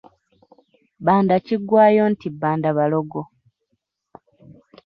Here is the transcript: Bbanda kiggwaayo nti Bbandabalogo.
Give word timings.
Bbanda 0.99 1.35
kiggwaayo 1.45 2.03
nti 2.13 2.27
Bbandabalogo. 2.33 3.21